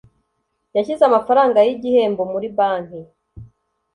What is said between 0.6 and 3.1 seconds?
yashyize amafaranga yigihembo muri banki